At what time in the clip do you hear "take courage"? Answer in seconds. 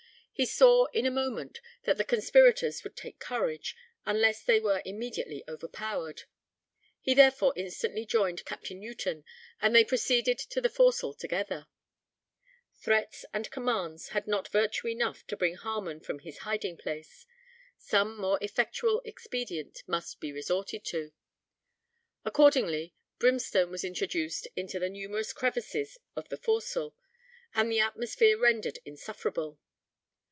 2.97-3.75